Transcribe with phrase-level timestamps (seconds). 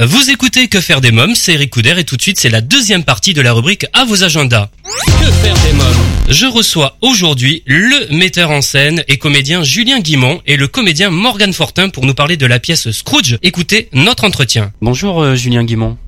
[0.00, 2.60] Vous écoutez Que faire des mômes, c'est Eric Couder et tout de suite c'est la
[2.60, 4.68] deuxième partie de la rubrique à vos agendas.
[4.84, 10.40] Que faire des mômes Je reçois aujourd'hui le metteur en scène et comédien Julien Guimont
[10.46, 13.38] et le comédien Morgan Fortin pour nous parler de la pièce Scrooge.
[13.42, 14.70] Écoutez notre entretien.
[14.80, 15.98] Bonjour euh, Julien Guimont.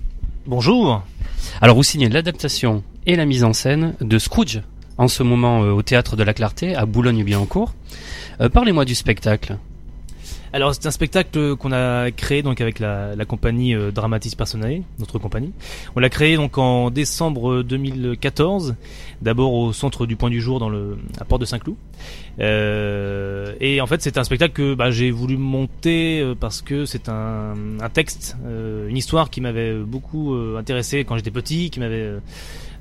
[0.47, 1.03] Bonjour.
[1.61, 4.61] Alors vous signez l'adaptation et la mise en scène de Scrooge
[4.99, 7.75] en ce moment euh, au théâtre de la Clarté à Boulogne-Billancourt.
[8.41, 9.57] Euh, Parlez-moi du spectacle.
[10.53, 15.19] Alors c'est un spectacle qu'on a créé donc avec la, compagnie euh, Dramatis Personae, notre
[15.21, 15.53] compagnie.
[15.95, 18.75] On l'a créé donc en décembre 2014,
[19.23, 21.77] d'abord au centre du Point du Jour dans le à Porte de Saint-Cloud.
[22.41, 26.85] Euh, et en fait c'est un spectacle que bah, j'ai voulu monter euh, parce que
[26.85, 27.55] c'est un,
[27.93, 32.15] texte, euh, une histoire qui m'avait beaucoup intéressé quand j'étais petit, qui m'avait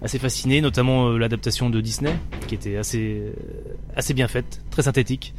[0.01, 2.13] assez fasciné, notamment l'adaptation de Disney,
[2.47, 3.33] qui était assez
[3.95, 5.33] assez bien faite, très synthétique.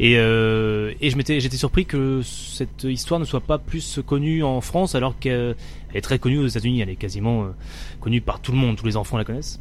[0.00, 4.42] Et, euh, et je m'étais, j'étais surpris que cette histoire ne soit pas plus connue
[4.42, 5.56] en France, alors qu'elle
[5.94, 6.80] est très connue aux États-Unis.
[6.80, 7.48] Elle est quasiment euh,
[8.00, 9.60] connue par tout le monde, tous les enfants la connaissent.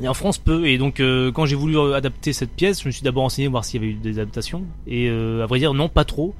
[0.00, 0.66] Et en France, peu.
[0.66, 3.64] Et donc, euh, quand j'ai voulu adapter cette pièce, je me suis d'abord renseigné voir
[3.64, 4.64] s'il y avait eu des adaptations.
[4.86, 6.34] Et à vrai dire, non, pas trop.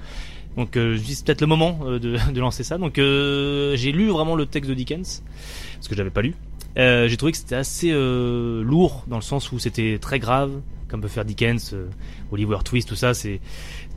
[0.56, 1.98] Donc, dis c'est peut-être le moment de,
[2.32, 2.78] de, lancer ça.
[2.78, 5.22] Donc, j'ai lu vraiment le texte de Dickens,
[5.74, 6.34] parce que je l'avais pas lu.
[6.78, 10.52] J'ai trouvé que c'était assez lourd dans le sens où c'était très grave,
[10.88, 11.86] comme peut faire Dickens, euh,
[12.32, 13.40] Oliver Twist, tout ça, c'est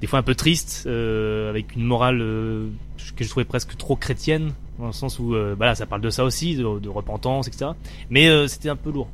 [0.02, 2.68] des fois un peu triste, euh, avec une morale euh,
[3.16, 6.10] que je trouvais presque trop chrétienne, dans le sens où, euh, bah ça parle de
[6.10, 7.72] ça aussi, de, repentance, etc.
[8.10, 9.10] Mais euh, c'était un peu lourd.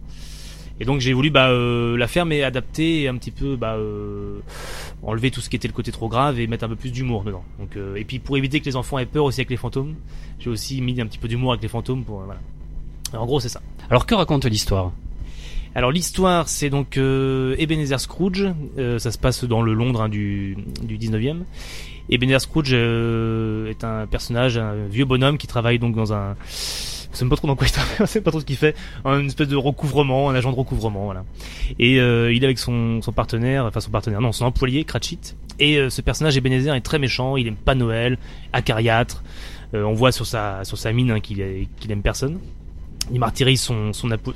[0.79, 3.79] Et donc j'ai voulu bah, la faire, mais adapter et un petit peu bah,
[5.01, 7.23] enlever tout ce qui était le côté trop grave et mettre un peu plus d'humour
[7.23, 7.43] dedans.
[7.57, 9.95] Donc, et puis pour éviter que les enfants aient peur aussi avec les fantômes,
[10.37, 12.03] j'ai aussi mis un petit peu d'humour avec les fantômes.
[12.03, 12.39] Pour, voilà.
[13.13, 13.61] En gros, c'est ça.
[13.89, 14.91] Alors que raconte l'histoire?
[15.75, 18.47] Alors l'histoire, c'est donc euh, Ebenezer Scrooge.
[18.77, 21.43] Euh, ça se passe dans le Londres hein, du, du 19e.
[22.09, 26.35] Ebenezer Scrooge euh, est un personnage, un vieux bonhomme qui travaille donc dans un...
[27.11, 28.75] Je sais pas trop dans quoi il travaille, c'est pas trop ce qu'il fait.
[29.05, 31.23] Une espèce de recouvrement, un agent de recouvrement, voilà.
[31.79, 35.19] Et euh, il est avec son, son partenaire, enfin son partenaire, non, son employé, Cratchit.
[35.59, 38.17] Et euh, ce personnage Ebenezer est très méchant, il aime pas Noël,
[38.53, 39.23] acariâtre.
[39.73, 42.39] on voit sur sa, sur sa mine hein, qu'il qu'il aime personne
[43.11, 43.91] il martyrise son,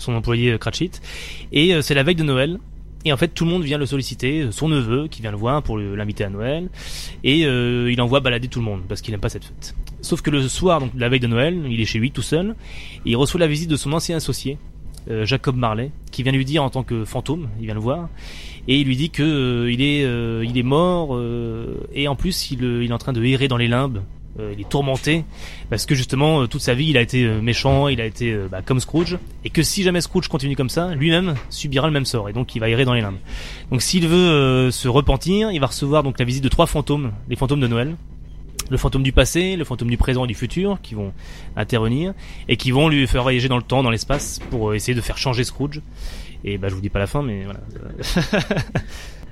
[0.07, 0.91] employé euh, Cratchit.
[1.51, 2.59] Et euh, c'est la veille de Noël.
[3.03, 5.37] Et en fait, tout le monde vient le solliciter, euh, son neveu qui vient le
[5.37, 6.69] voir pour l'inviter à Noël,
[7.23, 9.75] et il envoie balader tout le monde parce qu'il n'aime pas cette fête.
[10.01, 12.55] Sauf que le soir, donc la veille de Noël, il est chez lui tout seul,
[13.05, 14.59] et il reçoit la visite de son ancien associé,
[15.23, 18.07] Jacob Marley, qui vient lui dire en tant que fantôme, il vient le voir,
[18.67, 21.19] et il lui dit que il est mort,
[21.95, 24.03] et en plus il, est en train de errer dans les limbes
[24.39, 25.25] il est tourmenté
[25.69, 28.35] parce que justement euh, toute sa vie il a été euh, méchant, il a été
[28.49, 32.05] bah, comme Scrooge et que si jamais Scrooge continue comme ça, lui-même subira le même
[32.05, 33.19] sort et donc il va errer dans les limbes.
[33.71, 37.35] Donc s'il veut se repentir, il va recevoir donc la visite de trois fantômes, les
[37.35, 37.95] fantômes de Noël.
[38.69, 41.11] Le fantôme du passé, le fantôme du présent et du futur qui vont
[41.57, 42.13] intervenir
[42.47, 45.17] et qui vont lui faire voyager dans le temps, dans l'espace pour essayer de faire
[45.17, 45.81] changer Scrooge.
[46.43, 47.59] Et bah je vous dis pas la fin mais voilà.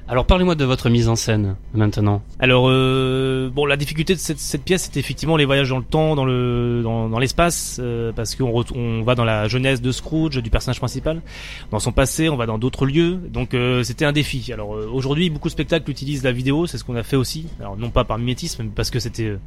[0.10, 2.24] Alors parlez-moi de votre mise en scène maintenant.
[2.40, 5.84] Alors euh, bon, la difficulté de cette, cette, pièce, c'est effectivement les voyages dans le
[5.84, 9.92] temps, dans le dans, dans l'espace, euh, parce qu'on on va dans la jeunesse de
[9.92, 11.22] Scrooge, du personnage principal,
[11.70, 14.52] dans son passé, on va dans d'autres lieux, donc euh, c'était un défi.
[14.52, 17.46] Alors euh, aujourd'hui, beaucoup de spectacles utilisent la vidéo, c'est ce qu'on a fait aussi.
[17.60, 19.38] Alors non pas par mimétisme, mais parce que c'était euh,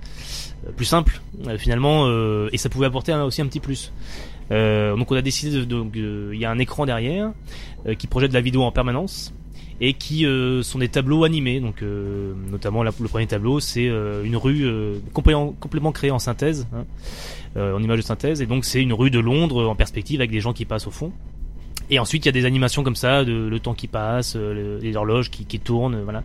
[0.76, 1.20] plus simple
[1.58, 2.08] finalement,
[2.52, 3.92] et ça pouvait apporter aussi un petit plus.
[4.50, 7.32] Donc on a décidé de, donc il y a un écran derrière
[7.98, 9.32] qui projette la vidéo en permanence
[9.82, 11.58] et qui euh, sont des tableaux animés.
[11.58, 14.64] Donc, euh, notamment le premier tableau, c'est euh, une rue
[15.12, 16.84] complètement, complètement créée en synthèse, hein,
[17.56, 20.40] en image de synthèse, et donc c'est une rue de Londres en perspective avec des
[20.40, 21.12] gens qui passent au fond.
[21.90, 24.96] Et ensuite, il y a des animations comme ça, de, le temps qui passe, les
[24.96, 26.22] horloges qui, qui tournent, voilà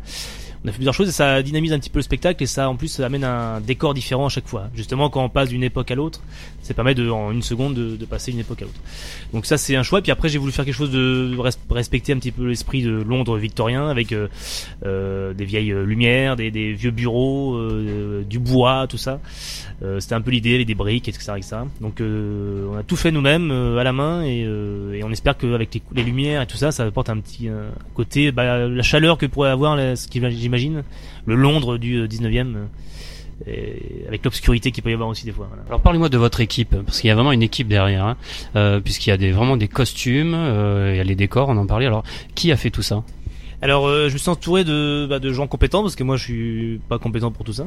[0.63, 2.69] on a fait plusieurs choses et ça dynamise un petit peu le spectacle et ça
[2.69, 4.69] en plus amène un décor différent à chaque fois.
[4.75, 6.21] Justement quand on passe d'une époque à l'autre,
[6.61, 8.79] ça permet de en une seconde de, passer d'une époque à l'autre.
[9.33, 10.01] Donc ça c'est un choix.
[10.01, 11.37] Puis après j'ai voulu faire quelque chose de
[11.69, 14.27] respecter un petit peu l'esprit de Londres victorien avec euh,
[14.85, 19.19] euh, des vieilles lumières, des, vieux bureaux, euh, du bois, tout ça.
[19.83, 21.57] Euh, C'était un peu l'idée, des briques, etc., etc.
[21.81, 24.47] Donc euh, on a tout fait nous-mêmes à la main et,
[25.03, 27.49] on espère qu'avec les, les, lumières et tout ça, ça apporte un petit
[27.93, 30.83] côté, bah, la chaleur que pourrait avoir ce qui j'imagine,
[31.25, 32.55] le Londres du 19e.
[32.55, 32.65] Euh,
[33.45, 35.47] et avec l'obscurité qu'il peut y avoir aussi des fois.
[35.67, 38.17] Alors parlez-moi de votre équipe, parce qu'il y a vraiment une équipe derrière, hein,
[38.55, 41.67] euh, puisqu'il y a vraiment des costumes, euh, il y a les décors, on en
[41.67, 41.85] parlait.
[41.85, 42.03] Alors
[42.33, 43.03] qui a fait tout ça?
[43.59, 46.23] Alors, euh, je me suis entouré de, bah, de gens compétents parce que moi, je
[46.23, 47.65] suis pas compétent pour tout ça.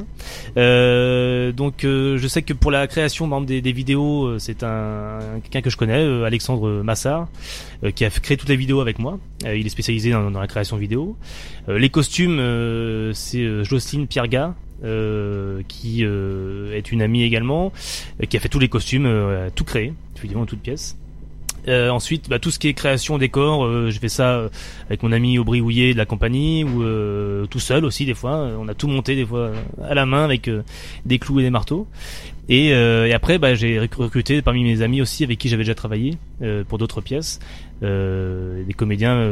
[0.56, 4.62] Euh, donc, euh, je sais que pour la création, par des, des vidéos, euh, c'est
[4.62, 7.28] un quelqu'un que je connais, euh, Alexandre Massard,
[7.94, 9.18] qui a créé toutes les vidéos avec moi.
[9.44, 11.16] il est spécialisé dans, la création vidéo.
[11.66, 12.38] les costumes,
[13.14, 14.54] c'est Jocelyne Pierga,
[15.66, 17.72] qui est une amie également,
[18.28, 19.08] qui a fait tous les costumes,
[19.54, 20.98] tout créé, évidemment toutes pièces.
[21.68, 24.48] Euh, ensuite, bah, tout ce qui est création décor, euh, je fais ça euh,
[24.86, 28.48] avec mon ami Aubry Houillet de la compagnie ou euh, tout seul aussi des fois.
[28.58, 29.52] On a tout monté des fois
[29.82, 30.50] à la main avec
[31.04, 31.86] des clous et des marteaux.
[32.48, 36.18] Et, et après, bah, j'ai recruté parmi mes amis aussi avec qui j'avais déjà travaillé
[36.68, 37.38] pour d'autres pièces,
[37.80, 39.24] des comédiens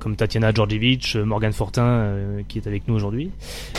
[0.00, 2.16] comme Tatiana Georgievich, Morgan Fortin
[2.48, 3.30] qui est avec nous aujourd'hui,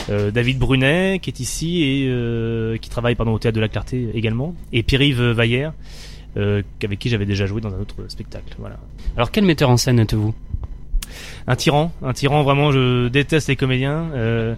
[0.08, 4.54] David Brunet qui est ici et qui travaille pardon au théâtre de la Clarté également,
[4.72, 5.74] et Pierre-Yves Vaillère
[6.36, 8.54] euh, avec qui j'avais déjà joué dans un autre spectacle.
[8.58, 8.76] Voilà.
[9.16, 10.34] Alors quel metteur en scène êtes-vous?
[11.46, 12.72] Un tyran, un tyran vraiment.
[12.72, 14.08] Je déteste les comédiens.
[14.14, 14.54] Euh,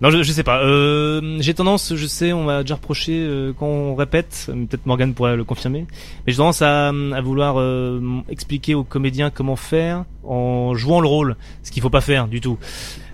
[0.00, 0.62] non, je, je sais pas.
[0.62, 4.46] Euh, j'ai tendance, je sais, on m'a déjà reproché euh, quand on répète.
[4.46, 5.84] Peut-être Morgan pourrait le confirmer.
[6.24, 8.00] Mais j'ai tendance à, à vouloir euh,
[8.30, 12.40] expliquer aux comédiens comment faire en jouant le rôle, ce qu'il faut pas faire du
[12.40, 12.56] tout.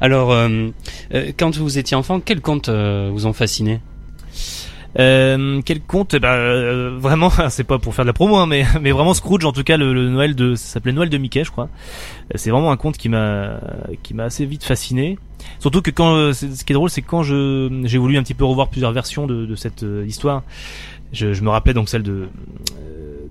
[0.01, 0.29] Alors,
[1.39, 3.81] quand vous étiez enfant, quels contes vous ont fasciné?
[4.99, 8.65] Euh, quel conte bah, euh, Vraiment, c'est pas pour faire de la promo, hein, mais
[8.81, 11.51] mais vraiment Scrooge, en tout cas le, Noël de, ça s'appelait Noël de Mickey, je
[11.51, 11.69] crois.
[12.35, 13.61] Euh, c'est vraiment un conte qui m'a
[14.03, 15.19] qui m'a assez vite fasciné.
[15.61, 18.45] Surtout que quand ce qui est drôle, c'est quand je j'ai voulu un petit peu
[18.45, 20.43] revoir plusieurs versions de, de cette histoire.
[21.13, 22.29] Je, je, me rappelais donc celle de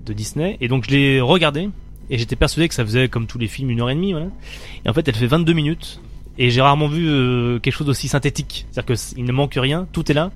[0.04, 1.68] de Disney et donc je l'ai regardée
[2.10, 4.28] et j'étais persuadé que ça faisait comme tous les films une heure et demie voilà.
[4.84, 6.00] Et en fait, elle fait 22 minutes
[6.38, 8.66] et j'ai rarement vu euh, quelque chose d'aussi synthétique.
[8.70, 10.30] C'est-à-dire qu'il ne manque rien, tout est là.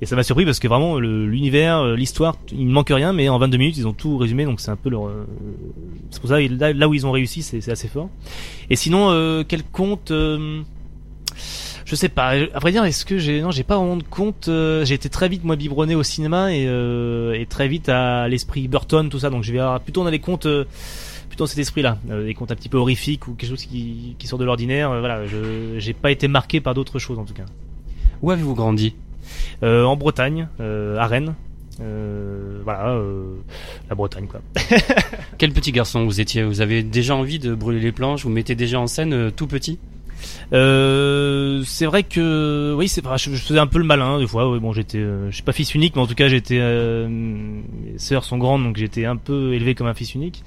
[0.00, 3.28] Et ça m'a surpris parce que vraiment l'univers, euh, l'histoire, il ne manque rien, mais
[3.28, 5.08] en 22 minutes ils ont tout résumé, donc c'est un peu leur.
[5.08, 5.26] Euh,
[6.10, 8.08] c'est pour ça là, là, où ils ont réussi, c'est assez fort.
[8.70, 10.12] Et sinon, quel compte
[11.84, 12.28] je sais pas.
[12.54, 14.48] À vrai dire, est-ce que j'ai non, j'ai pas vraiment de compte.
[14.48, 19.08] j'ai été très vite moi biberonné au cinéma et, et très vite à l'esprit Burton,
[19.08, 19.30] tout ça.
[19.30, 20.46] Donc je vais avoir plutôt dans les comptes
[21.32, 24.26] plutôt cet esprit-là, euh, des contes un petit peu horrifiques ou quelque chose qui, qui
[24.26, 24.90] sort de l'ordinaire.
[24.90, 27.46] Euh, voilà, je j'ai pas été marqué par d'autres choses en tout cas.
[28.20, 28.94] Où avez-vous grandi?
[29.62, 31.34] Euh, En Bretagne, à Rennes.
[31.78, 33.00] voilà,
[33.88, 34.42] la Bretagne quoi.
[35.38, 36.42] Quel petit garçon vous étiez?
[36.44, 38.24] Vous avez déjà envie de brûler les planches?
[38.24, 39.78] Vous mettez déjà en scène tout petit?
[40.52, 44.50] Euh, c'est vrai que oui, c'est je, je, faisais un peu le malin des fois.
[44.50, 46.58] Oui, bon, j'étais, euh, je suis pas fils unique, mais en tout cas, j'étais.
[46.60, 50.42] Euh, mes sœurs sont grandes, donc j'étais un peu élevé comme un fils unique.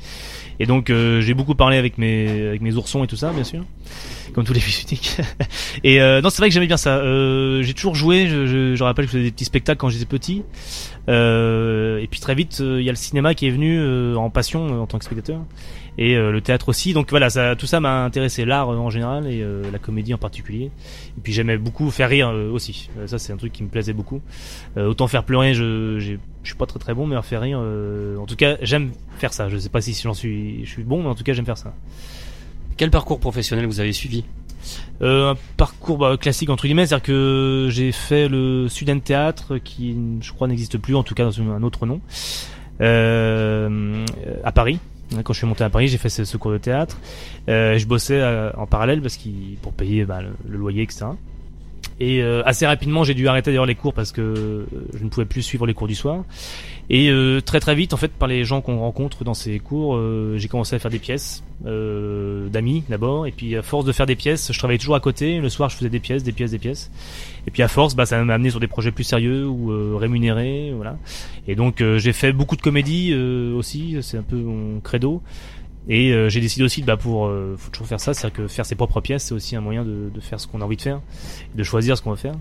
[0.60, 3.44] Et donc, euh, j'ai beaucoup parlé avec mes avec mes oursons et tout ça, bien
[3.44, 3.64] sûr,
[4.34, 5.18] comme tous les fils uniques.
[5.84, 7.02] et non, c'est vrai que j'aimais bien ça.
[7.62, 8.28] j'ai toujours joué.
[8.28, 10.44] Je, je, je, rappelle que je faisais des petits spectacles quand j'étais petit.
[11.08, 14.88] et puis très vite, il y a le cinéma qui est venu en passion en
[14.88, 15.42] tant que spectateur
[15.98, 16.94] et euh, le théâtre aussi.
[16.94, 20.14] Donc voilà, ça, tout ça m'a intéressé, l'art euh, en général et euh, la comédie
[20.14, 20.66] en particulier.
[21.18, 22.90] Et puis j'aimais beaucoup faire rire aussi.
[23.06, 24.22] ça c'est un truc qui me plaisait beaucoup.
[24.78, 28.36] autant faire pleurer, je, je suis pas très très bon, mais faire rire, en tout
[28.36, 29.50] cas j'aime faire ça.
[29.50, 31.58] Je sais pas si j'en suis, je suis bon, mais en tout cas j'aime faire
[31.58, 31.74] ça.
[32.78, 34.26] Quel parcours professionnel vous avez suivi?
[35.02, 39.96] Euh, un parcours bah, classique entre guillemets, c'est-à-dire que j'ai fait le Sudden Théâtre qui
[40.22, 42.02] je crois n'existe plus, en tout cas dans un autre nom,
[42.82, 44.06] euh,
[44.44, 44.80] à Paris.
[45.24, 46.98] Quand je suis monté à Paris, j'ai fait ce, cours de théâtre.
[47.48, 51.06] Euh, je bossais euh, en parallèle parce qu'il pour payer bah, le, loyer, etc.
[52.00, 55.26] Et euh, assez rapidement, j'ai dû arrêter d'ailleurs les cours parce que je ne pouvais
[55.26, 56.24] plus suivre les cours du soir.
[56.90, 60.00] Et euh, très très vite, en fait, par les gens qu'on rencontre dans ces cours,
[60.38, 63.26] j'ai commencé à faire des pièces d'amis d'abord.
[63.26, 65.40] Et puis à force de faire des pièces, je travaillais toujours à côté.
[65.40, 66.92] Le soir, je faisais des pièces, des pièces, des pièces.
[67.48, 70.74] Et puis à force, bah, ça m'a amené sur des projets plus sérieux ou rémunérés,
[70.76, 70.98] voilà.
[71.48, 73.98] Et donc j'ai fait beaucoup de comédies aussi.
[74.02, 75.22] C'est un peu mon credo.
[75.88, 78.66] Et euh, j'ai décidé aussi, bah, pour, euh, faut toujours faire ça, c'est-à-dire que faire
[78.66, 80.82] ses propres pièces, c'est aussi un moyen de, de, faire ce qu'on a envie de
[80.82, 81.00] faire,
[81.54, 82.36] de choisir ce qu'on va faire.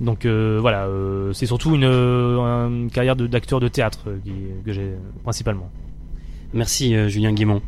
[0.00, 0.88] Donc euh, voilà,
[1.32, 4.06] c'est surtout une, une carrière d'acteur de, théâtre
[4.64, 4.92] que j'ai
[5.22, 5.70] principalement.
[6.52, 7.62] Merci Julien Guimont.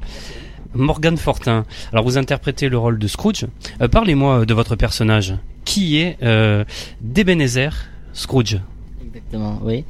[0.74, 3.46] Morgan Fortin, alors vous interprétez le rôle de Scrooge.
[3.90, 5.34] Parlez-moi de votre personnage.
[5.64, 6.64] Qui est euh,
[7.00, 7.74] Debenezer
[8.12, 8.58] Scrooge?
[9.04, 9.84] Exactement, oui.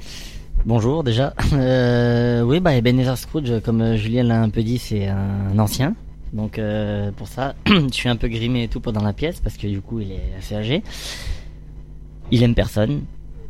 [0.64, 1.34] Bonjour déjà.
[1.52, 5.94] Euh, oui, bah Ebenezer Scrooge, comme euh, Julien l'a un peu dit, c'est un ancien.
[6.32, 9.56] Donc euh, pour ça, je suis un peu grimé et tout pendant la pièce parce
[9.56, 10.82] que du coup il est assez âgé.
[12.32, 13.04] Il aime personne.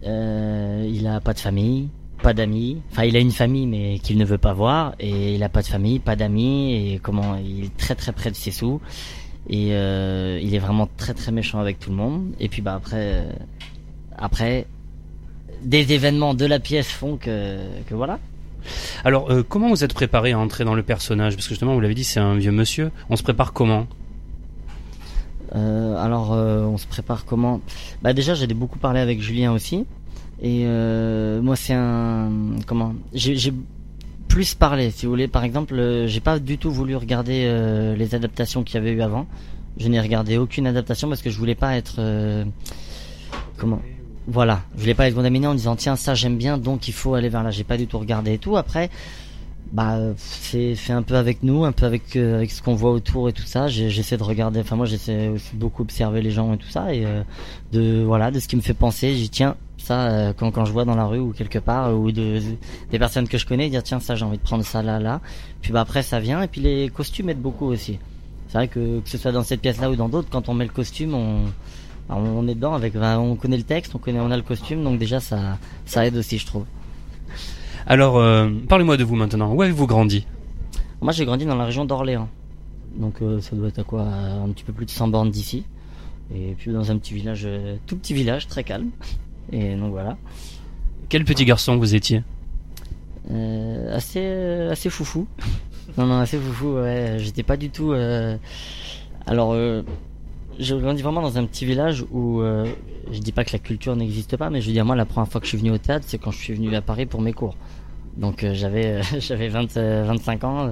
[0.05, 1.89] Euh, il a pas de famille,
[2.23, 2.83] pas d'amis.
[2.91, 5.63] Enfin, il a une famille mais qu'il ne veut pas voir et il a pas
[5.63, 8.81] de famille, pas d'amis et comment il est très très près de ses sous
[9.49, 12.33] et euh, il est vraiment très très méchant avec tout le monde.
[12.41, 13.25] Et puis bah après,
[14.19, 14.67] après
[15.63, 18.19] des événements de la pièce font que, que voilà.
[19.05, 21.35] Alors, euh, comment vous êtes préparé à entrer dans le personnage?
[21.35, 22.91] Parce que justement, vous l'avez dit, c'est un vieux monsieur.
[23.11, 23.87] On se prépare comment?
[25.55, 27.61] Euh, Alors, euh, on se prépare comment?
[28.03, 29.85] Bah déjà, j'ai beaucoup parlé avec Julien aussi.
[30.43, 30.65] Et
[31.41, 32.31] moi, c'est un
[32.67, 32.95] comment?
[33.13, 33.55] J'ai
[34.29, 35.29] plus parlé, si vous voulez.
[35.29, 39.27] Par exemple, j'ai pas du tout voulu regarder les adaptations qu'il y avait eu avant.
[39.79, 42.01] Je n'ai regardé aucune adaptation parce que je voulais pas être
[43.57, 43.81] comment?
[44.27, 47.15] Voilà, je voulais pas être contaminé en disant tiens ça j'aime bien donc il faut
[47.15, 47.51] aller vers là.
[47.51, 48.57] J'ai pas du tout regardé et tout.
[48.57, 48.91] Après,
[49.73, 52.93] bah c'est fait un peu avec nous, un peu avec euh, avec ce qu'on voit
[52.93, 53.69] autour et tout ça.
[53.69, 54.61] J'essaie de regarder.
[54.61, 57.23] Enfin moi j'essaie aussi beaucoup observer les gens et tout ça et euh,
[57.73, 59.15] de voilà de ce qui me fait penser.
[59.17, 62.13] J'ai tiens ça euh, quand quand je vois dans la rue ou quelque part ou
[62.13, 62.41] de,
[62.91, 65.21] des personnes que je connais dire tiens ça j'ai envie de prendre ça là là.
[65.63, 67.99] Puis bah après ça vient et puis les costumes aident beaucoup aussi.
[68.49, 70.55] C'est vrai que que ce soit dans cette pièce là ou dans d'autres, quand on
[70.55, 71.45] met le costume on
[72.11, 74.99] on est dedans avec, on connaît le texte, on connaît, on a le costume, donc
[74.99, 76.67] déjà ça, ça aide aussi, je trouve.
[77.87, 79.53] Alors, euh, parlez-moi de vous maintenant.
[79.53, 80.27] Où avez-vous grandi?
[81.01, 82.29] Moi, j'ai grandi dans la région d'Orléans,
[82.97, 85.65] donc euh, ça doit être à quoi, un petit peu plus de 100 bornes d'ici,
[86.33, 88.91] et puis dans un petit village, euh, tout petit village, très calme.
[89.51, 90.17] Et donc voilà.
[91.09, 92.23] Quel petit garçon vous étiez?
[93.93, 94.25] Assez,
[94.71, 95.27] assez foufou.
[95.99, 96.75] non, non, assez foufou.
[96.77, 97.93] Ouais, j'étais pas du tout.
[99.27, 99.57] Alors
[100.59, 102.43] j'ai grandi vraiment dans un petit village où
[103.11, 105.29] je dis pas que la culture n'existe pas, mais je veux dire moi la première
[105.31, 107.21] fois que je suis venu au théâtre, c'est quand je suis venu à Paris pour
[107.21, 107.57] mes cours.
[108.17, 110.71] Donc euh, j'avais euh, j'avais 25 euh, ans,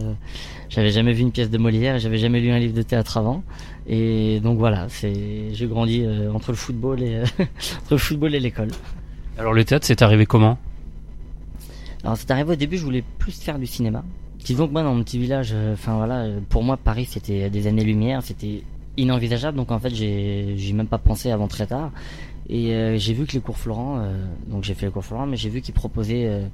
[0.68, 3.42] j'avais jamais vu une pièce de Molière, j'avais jamais lu un livre de théâtre avant,
[3.86, 7.20] et donc voilà, c'est j'ai grandi entre le football et
[7.82, 8.68] entre le football et l'école.
[9.38, 10.58] Alors le théâtre, c'est arrivé comment?
[12.04, 14.04] Alors c'est arrivé au début, je voulais plus faire du cinéma.
[14.44, 17.84] Disons que moi dans mon petit village, enfin voilà, pour moi Paris c'était des années
[17.84, 18.62] lumière, c'était
[18.96, 19.56] inenvisageable.
[19.56, 21.92] Donc en fait, j'ai j'ai même pas pensé avant très tard.
[22.48, 25.26] Et euh, j'ai vu que les cours Florent, euh, donc j'ai fait les cours Florent,
[25.26, 26.46] mais j'ai vu qu'ils proposaient euh,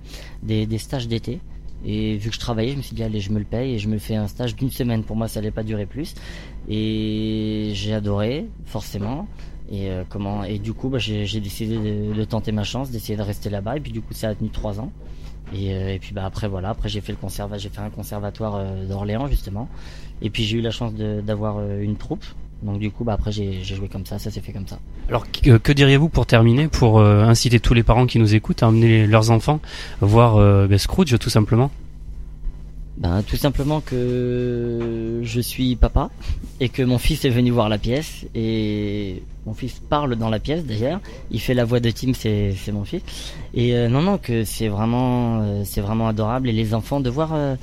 [0.42, 1.40] des, des stages d'été.
[1.86, 3.78] Et vu que je travaillais, je me suis dit allez, je me le paye et
[3.78, 5.04] je me fais un stage d'une semaine.
[5.04, 6.14] Pour moi, ça allait pas durer plus.
[6.68, 9.26] Et j'ai adoré, forcément.
[9.70, 13.22] Et comment Et du coup, bah, j'ai décidé de, de, tenter ma chance, d'essayer de
[13.22, 13.76] rester là-bas.
[13.76, 14.90] Et puis du coup, ça a tenu trois ans.
[15.54, 18.64] Et, et puis bah après voilà, après j'ai fait le conservatoire, j'ai fait un conservatoire
[18.88, 19.68] d'Orléans justement.
[20.22, 22.24] Et puis j'ai eu la chance d'avoir euh, une troupe.
[22.62, 24.78] Donc du coup, bah après j'ai joué comme ça, ça s'est fait comme ça.
[25.08, 28.62] Alors que, que diriez-vous pour terminer, pour euh, inciter tous les parents qui nous écoutent
[28.62, 29.60] à emmener leurs enfants
[30.00, 31.70] voir euh, ben, Scrooge tout simplement?
[32.96, 36.10] Ben, tout simplement que je suis papa
[36.60, 40.38] et que mon fils est venu voir la pièce et mon fils parle dans la
[40.38, 41.00] pièce d'ailleurs.
[41.30, 43.02] Il fait la voix de Tim, c'est mon fils.
[43.54, 47.56] Et non non que c'est vraiment c'est vraiment adorable et les enfants de voir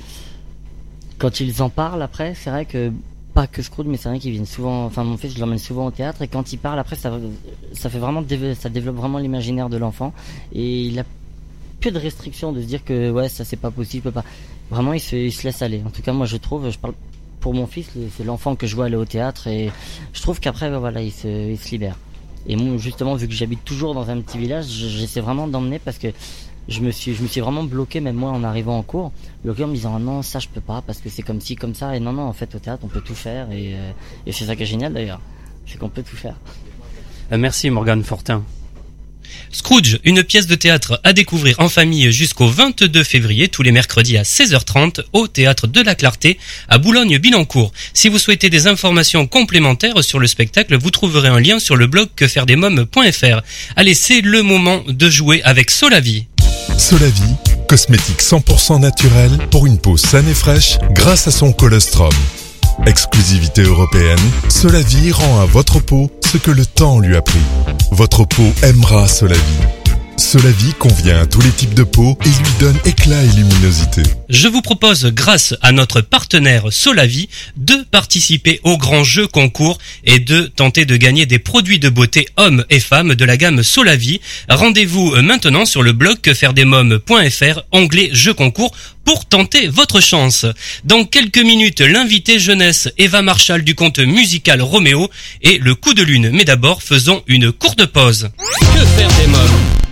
[1.18, 2.92] quand ils en parlent après, c'est vrai que
[3.34, 4.84] pas que Scrooge, mais c'est vrai qu'ils viennent souvent.
[4.84, 7.12] Enfin, mon fils, je l'emmène souvent au théâtre et quand il parle après, ça,
[7.72, 8.22] ça fait vraiment,
[8.54, 10.12] ça développe vraiment l'imaginaire de l'enfant
[10.52, 11.04] et il a
[11.80, 14.24] peu de restrictions de se dire que ouais, ça c'est pas possible, pas.
[14.70, 15.82] Vraiment, il se, il se laisse aller.
[15.84, 16.94] En tout cas, moi, je trouve, je parle
[17.44, 19.70] pour mon fils, c'est l'enfant que je vois aller au théâtre et
[20.14, 21.98] je trouve qu'après, voilà, il se, libère.
[22.46, 26.08] Et justement, vu que j'habite toujours dans un petit village, j'essaie vraiment d'emmener parce que
[26.68, 29.12] je me suis je me suis vraiment bloqué même moi en arrivant en cours.
[29.44, 31.74] Bloqué en me disant non ça je peux pas parce que c'est comme ci comme
[31.74, 31.94] ça.
[31.94, 33.90] Et non non en fait au théâtre on peut tout faire et, euh,
[34.24, 35.20] et c'est ça qui est génial d'ailleurs.
[35.66, 36.36] C'est qu'on peut tout faire.
[37.30, 38.42] Euh, merci Morgane Fortin
[39.52, 44.16] Scrooge, une pièce de théâtre à découvrir en famille jusqu'au 22 février, tous les mercredis
[44.16, 46.38] à 16h30 au Théâtre de la Clarté
[46.68, 47.72] à Boulogne-Billancourt.
[47.92, 51.86] Si vous souhaitez des informations complémentaires sur le spectacle, vous trouverez un lien sur le
[51.86, 53.40] blog quefairedesmoms.fr.
[53.76, 56.26] Allez, c'est le moment de jouer avec Solavi.
[56.78, 57.22] Solavi,
[57.68, 62.12] cosmétique 100% naturel pour une peau saine et fraîche grâce à son colostrum.
[62.86, 67.40] Exclusivité européenne, Solavi rend à votre peau ce que le temps lui a pris.
[67.90, 69.40] Votre peau aimera Solavi.
[70.16, 74.02] Solavi convient à tous les types de peau et lui donne éclat et luminosité.
[74.28, 80.20] Je vous propose, grâce à notre partenaire Solavi, de participer au grand jeu concours et
[80.20, 84.20] de tenter de gagner des produits de beauté hommes et femmes de la gamme Solavi.
[84.48, 90.46] Rendez-vous maintenant sur le blog quefairedesmoms.fr, onglet jeu concours pour tenter votre chance.
[90.84, 95.10] Dans quelques minutes, l'invité jeunesse Eva Marshall du conte musical Roméo
[95.42, 96.30] et le coup de lune.
[96.32, 98.30] Mais d'abord, faisons une courte pause.
[98.60, 99.83] Que faire des mômes?